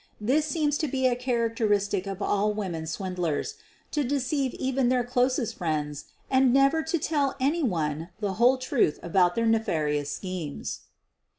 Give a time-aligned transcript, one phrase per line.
[0.19, 3.53] This seems to be a characteristic of all women swindlers—
[3.91, 8.99] to deceive even their closest friends and never to tell any one the whole truth
[9.03, 10.79] about their nefarious schemes.